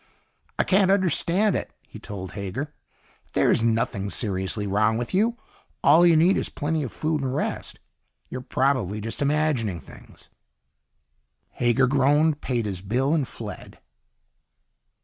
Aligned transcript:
"I 0.57 0.63
can't 0.63 0.89
understand 0.89 1.55
it," 1.55 1.71
he 1.87 1.99
told 1.99 2.31
Hager. 2.31 2.73
"There's 3.33 3.61
nothing 3.61 4.09
seriously 4.09 4.65
wrong 4.65 4.97
with 4.97 5.13
you. 5.13 5.37
All 5.83 6.07
you 6.07 6.15
need 6.17 6.37
is 6.37 6.49
plenty 6.49 6.81
of 6.81 6.91
food 6.91 7.21
and 7.21 7.35
rest. 7.35 7.79
You're 8.27 8.41
probably 8.41 8.99
just 8.99 9.21
imagining 9.21 9.79
things." 9.79 10.27
Hager 11.51 11.85
groaned, 11.85 12.41
paid 12.41 12.65
his 12.65 12.81
bill, 12.81 13.13
and 13.13 13.27
fled. 13.27 13.79